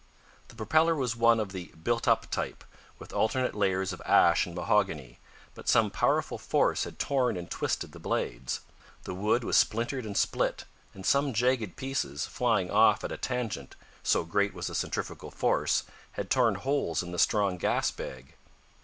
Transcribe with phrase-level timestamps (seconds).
[0.47, 2.63] The propeller was one of the "built up" type,
[2.97, 5.19] with alternate layers of ash and mahogany,
[5.53, 8.61] but some powerful force had torn and twisted the blades.
[9.03, 13.75] The wood was splintered and split, and some jagged pieces, flying off at a tangent,
[14.01, 18.33] so great was the centrifugal force, had torn holes in the strong gas bag.